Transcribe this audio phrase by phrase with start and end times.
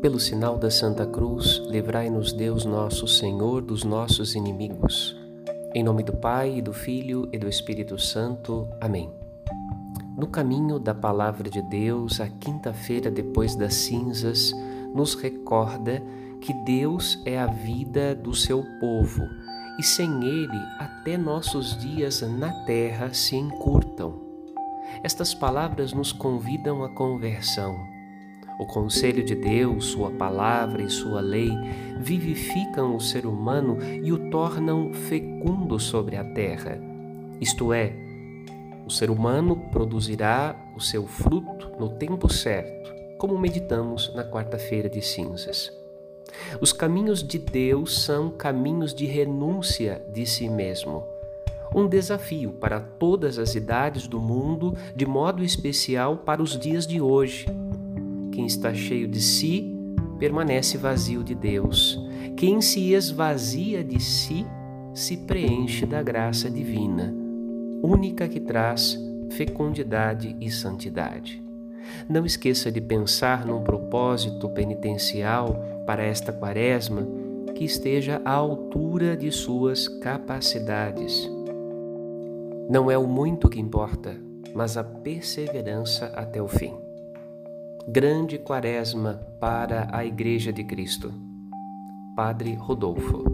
[0.00, 5.16] Pelo sinal da Santa Cruz, livrai-nos Deus nosso Senhor dos nossos inimigos.
[5.74, 8.68] Em nome do Pai, e do Filho e do Espírito Santo.
[8.80, 9.10] Amém.
[10.16, 14.52] No caminho da Palavra de Deus, a quinta-feira depois das cinzas,
[14.94, 16.00] nos recorda
[16.40, 19.24] que Deus é a vida do seu povo
[19.80, 24.14] e sem Ele até nossos dias na terra se encurtam.
[25.02, 27.97] Estas palavras nos convidam à conversão.
[28.58, 31.50] O conselho de Deus, Sua palavra e Sua lei
[31.98, 36.76] vivificam o ser humano e o tornam fecundo sobre a terra.
[37.40, 37.92] Isto é,
[38.84, 45.02] o ser humano produzirá o seu fruto no tempo certo, como meditamos na quarta-feira de
[45.02, 45.70] cinzas.
[46.60, 51.04] Os caminhos de Deus são caminhos de renúncia de si mesmo.
[51.74, 57.00] Um desafio para todas as idades do mundo, de modo especial para os dias de
[57.00, 57.46] hoje.
[58.38, 59.76] Quem está cheio de si
[60.16, 62.00] permanece vazio de Deus.
[62.36, 64.46] Quem se esvazia de si
[64.94, 67.12] se preenche da graça divina,
[67.82, 68.96] única que traz
[69.30, 71.42] fecundidade e santidade.
[72.08, 77.04] Não esqueça de pensar num propósito penitencial para esta quaresma
[77.56, 81.28] que esteja à altura de suas capacidades.
[82.70, 84.14] Não é o muito que importa,
[84.54, 86.86] mas a perseverança até o fim.
[87.90, 91.10] Grande quaresma para a Igreja de Cristo.
[92.14, 93.24] Padre Rodolfo.